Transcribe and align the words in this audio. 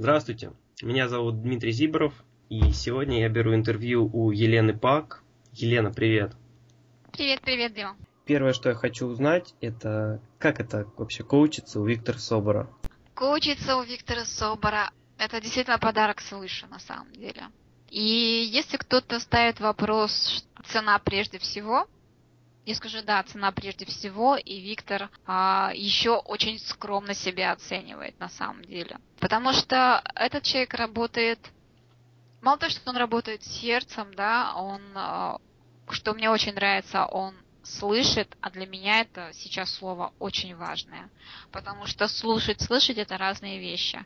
Здравствуйте, 0.00 0.52
меня 0.80 1.10
зовут 1.10 1.42
Дмитрий 1.42 1.72
Зиборов, 1.72 2.14
и 2.48 2.72
сегодня 2.72 3.20
я 3.20 3.28
беру 3.28 3.54
интервью 3.54 4.08
у 4.10 4.30
Елены 4.30 4.72
Пак. 4.72 5.22
Елена, 5.52 5.92
привет. 5.92 6.32
Привет, 7.12 7.42
привет, 7.42 7.74
Дима. 7.74 7.98
Первое, 8.24 8.54
что 8.54 8.70
я 8.70 8.74
хочу 8.74 9.06
узнать, 9.06 9.54
это 9.60 10.22
как 10.38 10.58
это 10.58 10.86
вообще 10.96 11.22
коучиться 11.22 11.80
у 11.80 11.84
Виктора 11.84 12.18
Собора? 12.18 12.70
Коучиться 13.12 13.76
у 13.76 13.82
Виктора 13.82 14.24
Собора– 14.24 14.90
это 15.18 15.38
действительно 15.38 15.78
подарок 15.78 16.22
свыше, 16.22 16.66
на 16.68 16.78
самом 16.78 17.12
деле. 17.12 17.48
И 17.90 18.00
если 18.50 18.78
кто-то 18.78 19.20
ставит 19.20 19.60
вопрос 19.60 20.46
«цена 20.64 20.98
прежде 20.98 21.38
всего», 21.38 21.86
я 22.66 22.74
скажу, 22.74 23.02
да, 23.02 23.22
цена 23.22 23.52
прежде 23.52 23.86
всего, 23.86 24.36
и 24.36 24.60
Виктор 24.60 25.10
а, 25.26 25.72
еще 25.74 26.16
очень 26.16 26.58
скромно 26.58 27.14
себя 27.14 27.52
оценивает 27.52 28.18
на 28.20 28.28
самом 28.28 28.64
деле. 28.64 28.98
Потому 29.18 29.52
что 29.52 30.02
этот 30.14 30.44
человек 30.44 30.74
работает, 30.74 31.38
мало 32.40 32.58
того, 32.58 32.70
что 32.70 32.90
он 32.90 32.96
работает 32.96 33.42
сердцем, 33.42 34.14
да, 34.14 34.52
он, 34.54 34.82
а, 34.94 35.38
что 35.88 36.12
мне 36.12 36.30
очень 36.30 36.54
нравится, 36.54 37.06
он 37.06 37.34
слышит, 37.62 38.36
а 38.40 38.50
для 38.50 38.66
меня 38.66 39.00
это 39.00 39.30
сейчас 39.32 39.74
слово 39.74 40.12
очень 40.18 40.54
важное, 40.56 41.10
потому 41.52 41.86
что 41.86 42.08
слушать, 42.08 42.60
слышать 42.60 42.98
это 42.98 43.18
разные 43.18 43.58
вещи. 43.58 44.04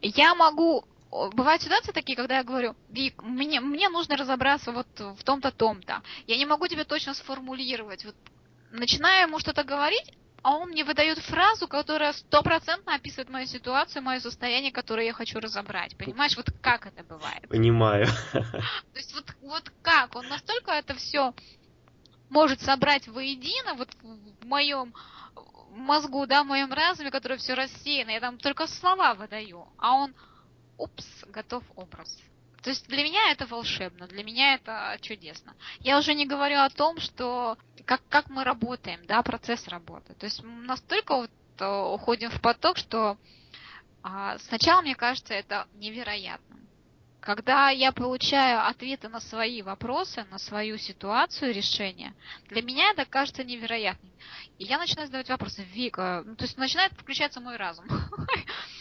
Я 0.00 0.34
могу 0.34 0.84
бывают 1.32 1.62
ситуации 1.62 1.92
такие, 1.92 2.16
когда 2.16 2.38
я 2.38 2.44
говорю, 2.44 2.74
Вик, 2.88 3.22
мне, 3.22 3.60
мне 3.60 3.88
нужно 3.88 4.16
разобраться 4.16 4.72
вот 4.72 4.88
в 4.98 5.22
том-то, 5.22 5.52
том-то. 5.52 6.02
Я 6.26 6.36
не 6.36 6.46
могу 6.46 6.66
тебе 6.66 6.84
точно 6.84 7.14
сформулировать. 7.14 8.04
Вот, 8.04 8.16
начинаю 8.70 9.28
ему 9.28 9.38
что-то 9.38 9.62
говорить, 9.64 10.12
а 10.42 10.56
он 10.56 10.70
мне 10.70 10.84
выдает 10.84 11.18
фразу, 11.18 11.68
которая 11.68 12.12
стопроцентно 12.12 12.94
описывает 12.94 13.30
мою 13.30 13.46
ситуацию, 13.46 14.02
мое 14.02 14.20
состояние, 14.20 14.72
которое 14.72 15.06
я 15.06 15.12
хочу 15.12 15.40
разобрать. 15.40 15.96
Понимаешь, 15.96 16.36
вот 16.36 16.46
как 16.60 16.86
это 16.86 17.02
бывает? 17.04 17.48
Понимаю. 17.48 18.06
То 18.32 18.96
есть 18.96 19.14
вот, 19.14 19.24
вот 19.40 19.72
как? 19.82 20.14
Он 20.16 20.26
настолько 20.28 20.72
это 20.72 20.94
все 20.94 21.32
может 22.28 22.60
собрать 22.60 23.06
воедино, 23.06 23.74
вот 23.74 23.88
в 24.02 24.44
моем 24.44 24.92
мозгу, 25.70 26.26
да, 26.26 26.42
в 26.42 26.46
моем 26.46 26.72
разуме, 26.72 27.10
который 27.10 27.38
все 27.38 27.54
рассеяно, 27.54 28.10
я 28.10 28.20
там 28.20 28.38
только 28.38 28.66
слова 28.66 29.14
выдаю, 29.14 29.68
а 29.78 29.94
он 29.94 30.14
упс, 30.78 31.24
готов 31.26 31.62
образ. 31.76 32.18
То 32.62 32.70
есть 32.70 32.88
для 32.88 33.04
меня 33.04 33.30
это 33.30 33.46
волшебно, 33.46 34.06
для 34.06 34.24
меня 34.24 34.54
это 34.54 34.96
чудесно. 35.02 35.54
Я 35.80 35.98
уже 35.98 36.14
не 36.14 36.26
говорю 36.26 36.60
о 36.60 36.70
том, 36.70 36.98
что 36.98 37.58
как, 37.84 38.00
как 38.08 38.30
мы 38.30 38.42
работаем, 38.42 39.04
да, 39.06 39.22
процесс 39.22 39.68
работы. 39.68 40.14
То 40.14 40.24
есть 40.24 40.42
настолько 40.42 41.14
вот 41.14 41.30
э, 41.58 41.66
уходим 41.66 42.30
в 42.30 42.40
поток, 42.40 42.78
что 42.78 43.18
а, 44.02 44.38
сначала 44.38 44.80
мне 44.80 44.94
кажется 44.94 45.34
это 45.34 45.66
невероятным. 45.74 46.66
Когда 47.20 47.70
я 47.70 47.90
получаю 47.90 48.66
ответы 48.66 49.08
на 49.08 49.20
свои 49.20 49.62
вопросы, 49.62 50.26
на 50.30 50.38
свою 50.38 50.76
ситуацию, 50.76 51.54
решение, 51.54 52.14
для 52.48 52.60
меня 52.60 52.90
это 52.90 53.06
кажется 53.06 53.44
невероятным. 53.44 54.12
И 54.58 54.64
я 54.64 54.78
начинаю 54.78 55.06
задавать 55.06 55.30
вопросы. 55.30 55.62
Вика, 55.72 56.22
ну, 56.24 56.36
то 56.36 56.44
есть 56.44 56.58
начинает 56.58 56.92
включаться 56.92 57.40
мой 57.40 57.56
разум. 57.56 57.86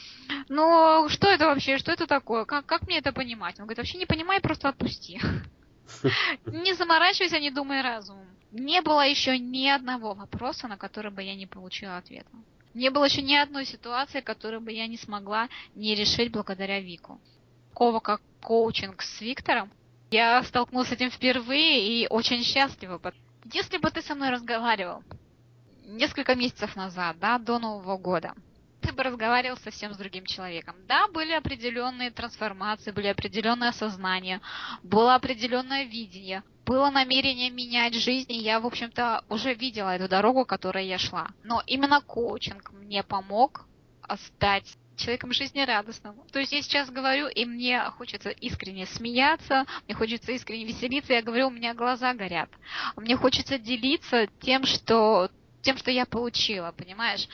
Но 0.50 1.08
что 1.10 1.28
это 1.28 1.46
вообще, 1.48 1.78
что 1.78 1.92
это 1.92 2.08
такое, 2.08 2.46
как, 2.46 2.66
как 2.66 2.84
мне 2.88 3.00
это 3.00 3.12
понимать? 3.12 3.60
Он 3.60 3.66
говорит, 3.66 3.78
вообще 3.80 3.98
не 3.98 4.06
понимай, 4.06 4.40
просто 4.42 4.70
отпусти. 4.70 5.20
Не 6.46 6.74
заморачивайся, 6.74 7.40
не 7.40 7.52
думай 7.52 7.82
разумом. 7.82 8.26
Не 8.52 8.82
было 8.82 9.06
еще 9.06 9.38
ни 9.38 9.68
одного 9.68 10.14
вопроса, 10.14 10.68
на 10.68 10.78
который 10.78 11.12
бы 11.12 11.22
я 11.22 11.36
не 11.36 11.46
получила 11.46 11.98
ответа. 11.98 12.30
Не 12.74 12.90
было 12.90 13.06
еще 13.06 13.22
ни 13.22 13.36
одной 13.36 13.66
ситуации, 13.66 14.22
которую 14.22 14.62
бы 14.62 14.72
я 14.72 14.88
не 14.88 14.98
смогла 14.98 15.50
не 15.76 15.94
решить 15.94 16.32
благодаря 16.32 16.80
Вику. 16.80 17.20
Такого 17.70 18.00
как 18.00 18.22
коучинг 18.42 19.02
с 19.02 19.22
Виктором, 19.22 19.72
я 20.12 20.44
столкнулась 20.44 20.90
с 20.90 20.92
этим 20.92 21.10
впервые 21.10 21.88
и 21.88 22.08
очень 22.08 22.44
счастлива. 22.44 23.02
Если 23.52 23.78
бы 23.78 23.90
ты 23.90 24.02
со 24.02 24.16
мной 24.16 24.30
разговаривал 24.30 25.04
несколько 25.86 26.36
месяцев 26.36 26.76
назад, 26.76 27.18
да, 27.20 27.38
до 27.40 27.60
Нового 27.60 27.98
года, 27.98 28.34
бы 28.94 29.04
разговаривал 29.04 29.58
совсем 29.58 29.94
с 29.94 29.98
другим 29.98 30.26
человеком. 30.26 30.76
Да, 30.88 31.08
были 31.08 31.34
определенные 31.34 32.12
трансформации, 32.12 32.92
были 32.92 33.08
определенные 33.08 33.70
осознания, 33.70 34.42
было 34.84 35.16
определенное 35.16 35.84
видение, 35.84 36.44
было 36.66 36.90
намерение 36.90 37.50
менять 37.50 37.96
жизнь, 37.96 38.32
и 38.32 38.38
я, 38.38 38.60
в 38.60 38.66
общем-то, 38.66 39.24
уже 39.30 39.54
видела 39.54 39.96
эту 39.96 40.08
дорогу, 40.08 40.46
которой 40.46 40.88
я 40.88 40.98
шла. 40.98 41.28
Но 41.44 41.62
именно 41.68 42.02
коучинг 42.02 42.72
мне 42.72 43.04
помог 43.04 43.66
стать 44.28 44.78
человеком 44.96 45.34
жизнерадостным. 45.34 46.16
То 46.32 46.40
есть 46.40 46.52
я 46.52 46.62
сейчас 46.62 46.90
говорю, 46.90 47.28
и 47.28 47.46
мне 47.46 47.82
хочется 47.98 48.30
искренне 48.30 48.86
смеяться, 48.86 49.66
мне 49.88 49.96
хочется 49.96 50.32
искренне 50.32 50.66
веселиться, 50.66 51.14
я 51.14 51.22
говорю, 51.22 51.48
у 51.48 51.52
меня 51.52 51.74
глаза 51.74 52.14
горят. 52.14 52.50
Мне 52.96 53.18
хочется 53.18 53.58
делиться 53.58 54.28
тем, 54.42 54.66
что 54.66 55.30
тем, 55.64 55.78
что 55.78 55.90
я 55.90 56.06
получила, 56.06 56.72
понимаешь? 56.72 57.28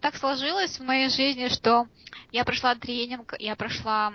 Так 0.00 0.16
сложилось 0.16 0.78
в 0.78 0.84
моей 0.84 1.08
жизни, 1.08 1.48
что 1.48 1.86
я 2.32 2.44
прошла 2.44 2.74
тренинг, 2.74 3.34
я 3.38 3.56
прошла... 3.56 4.12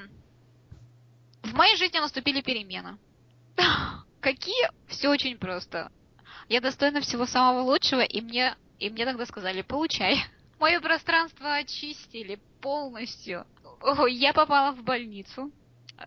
В 1.41 1.53
моей 1.55 1.75
жизни 1.77 1.97
наступили 1.97 2.41
перемены. 2.41 2.99
Какие? 4.21 4.69
Все 4.87 5.09
очень 5.09 5.37
просто. 5.37 5.91
Я 6.49 6.61
достойна 6.61 7.01
всего 7.01 7.25
самого 7.25 7.61
лучшего, 7.61 8.01
и 8.01 8.21
мне, 8.21 8.55
и 8.77 8.89
мне 8.89 9.05
тогда 9.05 9.25
сказали, 9.25 9.63
получай. 9.63 10.23
Мое 10.59 10.79
пространство 10.79 11.55
очистили 11.55 12.39
полностью. 12.61 13.47
Я 14.09 14.33
попала 14.33 14.73
в 14.73 14.83
больницу. 14.83 15.51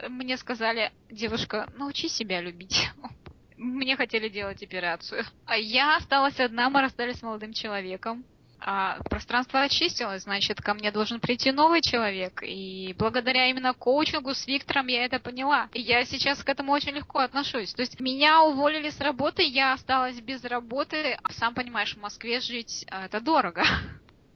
Мне 0.08 0.36
сказали, 0.36 0.92
девушка, 1.10 1.68
научи 1.76 2.08
себя 2.08 2.40
любить 2.40 2.88
мне 3.56 3.96
хотели 3.96 4.28
делать 4.28 4.62
операцию. 4.62 5.24
А 5.46 5.56
я 5.56 5.96
осталась 5.96 6.38
одна, 6.40 6.70
мы 6.70 6.80
расстались 6.80 7.18
с 7.18 7.22
молодым 7.22 7.52
человеком. 7.52 8.24
А 8.66 8.98
пространство 9.10 9.60
очистилось, 9.60 10.22
значит, 10.22 10.60
ко 10.62 10.72
мне 10.72 10.90
должен 10.90 11.20
прийти 11.20 11.52
новый 11.52 11.82
человек. 11.82 12.42
И 12.42 12.94
благодаря 12.98 13.50
именно 13.50 13.74
коучингу 13.74 14.32
с 14.32 14.46
Виктором 14.46 14.86
я 14.86 15.04
это 15.04 15.18
поняла. 15.18 15.68
И 15.74 15.82
я 15.82 16.02
сейчас 16.06 16.42
к 16.42 16.48
этому 16.48 16.72
очень 16.72 16.92
легко 16.92 17.18
отношусь. 17.18 17.74
То 17.74 17.82
есть 17.82 18.00
меня 18.00 18.42
уволили 18.42 18.88
с 18.88 18.98
работы, 19.00 19.42
я 19.42 19.74
осталась 19.74 20.18
без 20.20 20.42
работы. 20.44 21.18
Сам 21.32 21.54
понимаешь, 21.54 21.94
в 21.94 22.00
Москве 22.00 22.40
жить 22.40 22.86
а, 22.90 23.04
это 23.04 23.20
дорого. 23.20 23.64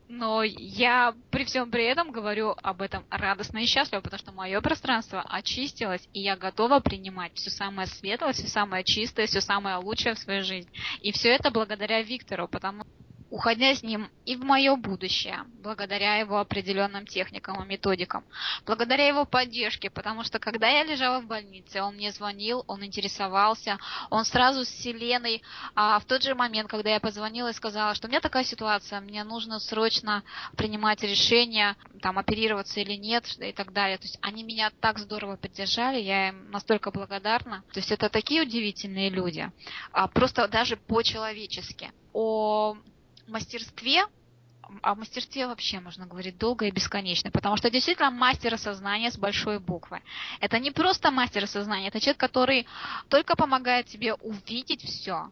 Но 0.08 0.42
я 0.42 1.14
при 1.30 1.44
всем 1.44 1.70
при 1.70 1.84
этом 1.84 2.12
говорю 2.12 2.54
об 2.62 2.80
этом 2.80 3.04
радостно 3.10 3.58
и 3.58 3.66
счастливо, 3.66 4.00
потому 4.00 4.18
что 4.18 4.32
мое 4.32 4.60
пространство 4.62 5.20
очистилось, 5.20 6.08
и 6.14 6.20
я 6.20 6.34
готова 6.34 6.80
принимать 6.80 7.32
все 7.34 7.50
самое 7.50 7.86
светлое, 7.86 8.32
все 8.32 8.48
самое 8.48 8.84
чистое, 8.84 9.26
все 9.26 9.42
самое 9.42 9.76
лучшее 9.76 10.14
в 10.14 10.18
своей 10.18 10.40
жизни. 10.42 10.72
И 11.02 11.12
все 11.12 11.28
это 11.28 11.50
благодаря 11.50 12.02
Виктору, 12.02 12.48
потому 12.48 12.84
уходя 13.30 13.74
с 13.74 13.82
ним 13.82 14.10
и 14.24 14.36
в 14.36 14.44
мое 14.44 14.76
будущее, 14.76 15.44
благодаря 15.62 16.16
его 16.16 16.38
определенным 16.38 17.06
техникам 17.06 17.62
и 17.62 17.66
методикам, 17.66 18.24
благодаря 18.64 19.06
его 19.06 19.24
поддержке, 19.24 19.90
потому 19.90 20.24
что 20.24 20.38
когда 20.38 20.68
я 20.68 20.84
лежала 20.84 21.20
в 21.20 21.26
больнице, 21.26 21.82
он 21.82 21.96
мне 21.96 22.10
звонил, 22.10 22.64
он 22.66 22.84
интересовался, 22.84 23.78
он 24.10 24.24
сразу 24.24 24.64
с 24.64 24.68
Селеной, 24.68 25.42
а 25.74 25.98
в 25.98 26.04
тот 26.06 26.22
же 26.22 26.34
момент, 26.34 26.70
когда 26.70 26.90
я 26.90 27.00
позвонила 27.00 27.48
и 27.48 27.54
сказала, 27.54 27.94
что 27.94 28.06
у 28.06 28.10
меня 28.10 28.20
такая 28.20 28.44
ситуация, 28.44 29.00
мне 29.00 29.24
нужно 29.24 29.60
срочно 29.60 30.22
принимать 30.56 31.02
решение, 31.02 31.76
там, 32.00 32.18
оперироваться 32.18 32.80
или 32.80 32.94
нет, 32.94 33.24
и 33.40 33.52
так 33.52 33.72
далее. 33.72 33.98
То 33.98 34.04
есть 34.04 34.18
они 34.22 34.42
меня 34.42 34.70
так 34.80 34.98
здорово 34.98 35.36
поддержали, 35.36 36.00
я 36.00 36.28
им 36.28 36.50
настолько 36.50 36.90
благодарна. 36.90 37.62
То 37.72 37.80
есть 37.80 37.92
это 37.92 38.08
такие 38.08 38.42
удивительные 38.42 39.10
люди, 39.10 39.50
а 39.92 40.08
просто 40.08 40.48
даже 40.48 40.76
по-человечески. 40.76 41.92
О 42.12 42.76
мастерстве, 43.28 44.04
о 44.82 44.94
мастерстве 44.94 45.46
вообще 45.46 45.80
можно 45.80 46.06
говорить 46.06 46.36
долго 46.38 46.66
и 46.66 46.70
бесконечно, 46.70 47.30
потому 47.30 47.56
что 47.56 47.70
действительно 47.70 48.10
мастер 48.10 48.54
осознания 48.54 49.10
с 49.10 49.16
большой 49.16 49.60
буквы. 49.60 50.02
Это 50.40 50.58
не 50.58 50.70
просто 50.70 51.10
мастер 51.10 51.44
осознания, 51.44 51.88
это 51.88 52.00
человек, 52.00 52.18
который 52.18 52.66
только 53.08 53.34
помогает 53.34 53.86
тебе 53.86 54.14
увидеть 54.14 54.82
все, 54.82 55.30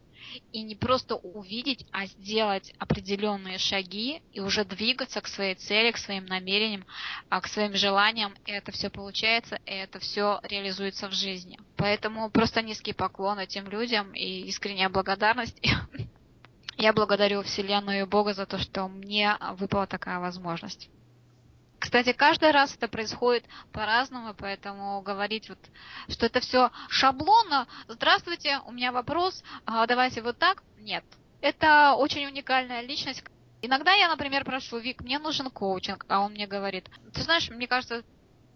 и 0.53 0.63
не 0.63 0.75
просто 0.75 1.17
увидеть, 1.17 1.87
а 1.93 2.07
сделать 2.07 2.73
определенные 2.79 3.59
шаги 3.59 4.23
и 4.33 4.41
уже 4.41 4.65
двигаться 4.65 5.21
к 5.21 5.29
своей 5.29 5.55
цели, 5.55 5.93
к 5.93 5.99
своим 5.99 6.27
намерениям, 6.27 6.85
а, 7.29 7.41
к 7.41 7.47
своим 7.47 7.75
желаниям. 7.75 8.35
И 8.47 8.53
это 8.53 8.73
все 8.73 8.91
получается, 8.91 9.61
и 9.67 9.73
это 9.73 9.99
все 9.99 10.41
реализуется 10.43 11.09
в 11.09 11.13
жизни. 11.13 11.59
Поэтому 11.77 12.31
просто 12.31 12.63
низкий 12.63 12.93
поклон 12.93 13.39
этим 13.39 13.69
людям 13.69 14.13
и 14.13 14.43
искренняя 14.49 14.89
благодарность. 14.89 15.61
Я 16.77 16.93
благодарю 16.93 17.43
Вселенную 17.43 18.01
и 18.01 18.05
Бога 18.05 18.35
за 18.35 18.45
то, 18.47 18.59
что 18.59 18.87
мне 18.89 19.37
выпала 19.53 19.87
такая 19.87 20.19
возможность. 20.19 20.91
Кстати, 21.79 22.13
каждый 22.13 22.51
раз 22.51 22.75
это 22.75 22.89
происходит 22.89 23.45
по-разному, 23.73 24.35
поэтому 24.35 25.01
говорить 25.03 25.49
вот, 25.49 25.59
что 26.09 26.27
это 26.27 26.41
все 26.41 26.71
шаблонно. 26.89 27.67
Здравствуйте, 27.89 28.61
у 28.67 28.73
меня 28.73 28.93
вопрос, 28.93 29.43
а, 29.67 29.87
давайте 29.87 30.23
вот 30.23 30.39
так. 30.39 30.63
Нет. 30.79 31.05
Это 31.41 31.95
очень 31.95 32.27
уникальная 32.27 32.81
личность. 32.83 33.23
Иногда 33.63 33.93
я, 33.93 34.09
например, 34.09 34.45
прошу, 34.45 34.79
Вик, 34.79 35.01
мне 35.03 35.19
нужен 35.19 35.51
коучинг, 35.51 36.05
а 36.09 36.21
он 36.21 36.33
мне 36.33 36.47
говорит, 36.47 36.89
ты 37.13 37.23
знаешь, 37.23 37.49
мне 37.51 37.67
кажется, 37.67 38.05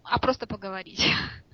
а 0.02 0.18
просто 0.18 0.46
поговорить. 0.46 1.04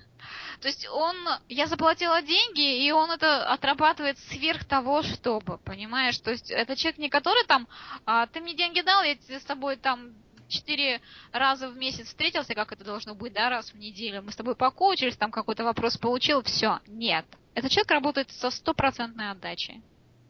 То 0.61 0.67
есть 0.67 0.87
он, 0.89 1.15
я 1.49 1.67
заплатила 1.67 2.21
деньги, 2.21 2.85
и 2.85 2.91
он 2.91 3.11
это 3.11 3.47
отрабатывает 3.51 4.17
сверх 4.29 4.65
того, 4.65 5.03
чтобы, 5.03 5.59
понимаешь? 5.59 6.17
То 6.19 6.31
есть 6.31 6.49
это 6.49 6.75
человек 6.75 6.97
не 6.97 7.09
который 7.09 7.45
там, 7.45 7.67
а, 8.05 8.25
ты 8.27 8.41
мне 8.41 8.55
деньги 8.55 8.81
дал, 8.81 9.03
я 9.03 9.15
с 9.29 9.43
тобой 9.43 9.75
там 9.75 10.13
четыре 10.47 11.01
раза 11.31 11.69
в 11.69 11.77
месяц 11.77 12.07
встретился, 12.07 12.55
как 12.55 12.71
это 12.71 12.83
должно 12.83 13.13
быть, 13.13 13.33
да, 13.33 13.49
раз 13.49 13.71
в 13.71 13.77
неделю, 13.77 14.23
мы 14.23 14.31
с 14.31 14.35
тобой 14.35 14.55
покоучились, 14.55 15.17
там 15.17 15.31
какой-то 15.31 15.63
вопрос 15.63 15.97
получил, 15.97 16.41
все. 16.43 16.79
Нет. 16.87 17.25
Этот 17.53 17.71
человек 17.71 17.91
работает 17.91 18.31
со 18.31 18.49
стопроцентной 18.49 19.31
отдачей. 19.31 19.81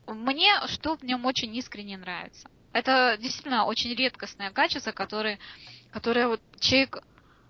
Мне 0.08 0.52
что 0.68 0.96
в 0.96 1.04
нем 1.04 1.26
очень 1.26 1.56
искренне 1.56 1.98
нравится. 1.98 2.50
Это 2.74 3.18
действительно 3.20 3.66
очень 3.66 3.94
редкостное 3.94 4.52
качество, 4.52 4.92
которое, 4.92 5.40
которое 5.92 6.28
вот 6.28 6.42
человек 6.60 7.04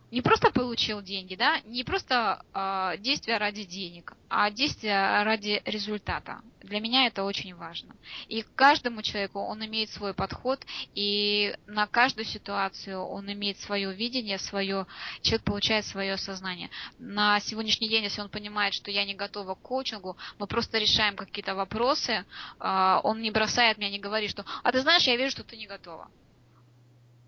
не 0.10 0.22
просто 0.22 0.52
получил 0.52 1.02
деньги, 1.02 1.36
да, 1.36 1.60
не 1.66 1.84
просто 1.84 2.42
э, 2.54 2.98
действия 3.00 3.38
ради 3.38 3.66
денег, 3.66 4.14
а 4.30 4.50
действия 4.50 5.24
ради 5.24 5.62
результата. 5.66 6.42
Для 6.62 6.80
меня 6.80 7.08
это 7.08 7.24
очень 7.24 7.54
важно. 7.56 7.96
И 8.28 8.44
каждому 8.56 9.02
человеку 9.02 9.40
он 9.40 9.66
имеет 9.66 9.90
свой 9.90 10.14
подход, 10.14 10.66
и 10.96 11.56
на 11.66 11.88
каждую 11.88 12.26
ситуацию 12.26 13.02
он 13.02 13.32
имеет 13.32 13.60
свое 13.60 13.94
видение, 13.94 14.38
свое, 14.38 14.86
человек 15.22 15.44
получает 15.44 15.86
свое 15.86 16.18
сознание. 16.18 16.70
На 17.00 17.40
сегодняшний 17.42 17.90
день, 17.90 18.04
если 18.04 18.22
он 18.22 18.30
понимает, 18.30 18.74
что 18.74 18.92
я 18.92 19.04
не 19.04 19.14
готова 19.14 19.56
к 19.56 19.62
коучингу, 19.62 20.18
мы 20.40 20.48
просто 20.48 20.78
решаем 20.78 21.18
какие-то 21.18 21.54
вопросы, 21.54 22.26
э, 22.60 23.00
он 23.04 23.22
не 23.22 23.32
бросает 23.32 23.78
меня, 23.78 23.90
не 23.90 24.00
говорит, 24.00 24.32
что, 24.32 24.46
а 24.64 24.72
ты 24.72 24.80
знаешь, 24.80 25.04
я 25.04 25.18
вижу, 25.18 25.32
что 25.32 25.44
ты 25.44 25.58
не 25.58 25.68
готова 25.68 26.10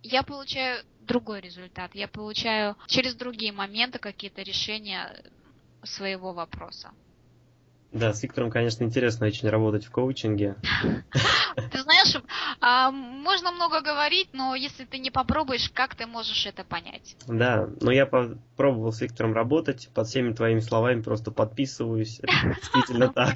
я 0.03 0.23
получаю 0.23 0.83
другой 1.09 1.41
результат. 1.41 1.93
Я 1.95 2.07
получаю 2.07 2.77
через 2.87 3.15
другие 3.15 3.51
моменты 3.51 3.99
какие-то 3.99 4.43
решения 4.43 5.13
своего 5.83 6.33
вопроса. 6.33 6.91
Да, 7.91 8.13
с 8.13 8.21
Виктором, 8.21 8.51
конечно, 8.51 8.83
интересно 8.83 9.25
очень 9.25 9.49
работать 9.49 9.85
в 9.85 9.91
коучинге. 9.91 10.55
Ты 11.71 11.81
знаешь, 11.81 12.15
а, 12.61 12.91
можно 12.91 13.51
много 13.51 13.81
говорить, 13.81 14.27
но 14.31 14.53
если 14.53 14.85
ты 14.85 14.99
не 14.99 15.09
попробуешь, 15.09 15.71
как 15.73 15.95
ты 15.95 16.05
можешь 16.05 16.45
это 16.45 16.63
понять? 16.63 17.15
Да, 17.27 17.67
но 17.81 17.91
я 17.91 18.05
попробовал 18.05 18.91
с 18.91 19.01
Виктором 19.01 19.33
работать, 19.33 19.89
под 19.93 20.07
всеми 20.07 20.33
твоими 20.33 20.59
словами 20.59 21.01
просто 21.01 21.31
подписываюсь. 21.31 22.19
Это 22.19 22.55
действительно 22.55 23.09
так. 23.13 23.35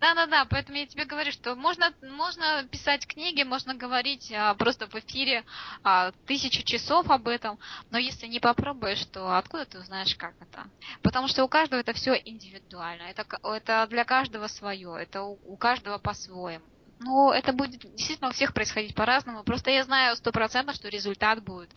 Да-да-да, 0.00 0.46
поэтому 0.48 0.78
я 0.78 0.86
тебе 0.86 1.04
говорю, 1.04 1.32
что 1.32 1.56
можно, 1.56 1.92
можно 2.02 2.64
писать 2.70 3.06
книги, 3.06 3.42
можно 3.42 3.74
говорить 3.74 4.32
а, 4.32 4.54
просто 4.54 4.86
в 4.86 4.94
эфире 4.94 5.44
а, 5.82 6.12
тысячу 6.26 6.62
часов 6.62 7.10
об 7.10 7.26
этом, 7.26 7.58
но 7.90 7.98
если 7.98 8.28
не 8.28 8.38
попробуешь, 8.38 9.04
то 9.06 9.36
откуда 9.36 9.64
ты 9.64 9.80
узнаешь, 9.80 10.14
как 10.14 10.34
это? 10.40 10.68
Потому 11.02 11.26
что 11.26 11.44
у 11.44 11.48
каждого 11.48 11.80
это 11.80 11.92
все 11.94 12.14
индивидуально, 12.14 13.02
это, 13.02 13.26
это 13.42 13.86
для 13.90 14.04
каждого 14.04 14.46
свое, 14.46 14.96
это 15.00 15.22
у, 15.22 15.38
у 15.44 15.56
каждого 15.56 15.98
по-своему. 15.98 16.64
Ну, 17.00 17.30
это 17.32 17.52
будет 17.52 17.80
действительно 17.94 18.28
у 18.28 18.32
всех 18.32 18.54
происходить 18.54 18.94
по-разному, 18.94 19.42
просто 19.42 19.70
я 19.70 19.82
знаю 19.82 20.16
сто 20.16 20.30
процентов, 20.30 20.76
что 20.76 20.88
результат 20.88 21.42
будет 21.42 21.70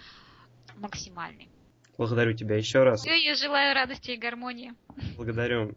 максимальный. 0.75 1.49
Благодарю 1.97 2.33
тебя 2.33 2.55
еще 2.55 2.83
раз. 2.83 3.01
Все, 3.01 3.15
я 3.15 3.35
желаю 3.35 3.75
радости 3.75 4.11
и 4.11 4.17
гармонии. 4.17 4.73
Благодарю. 5.17 5.75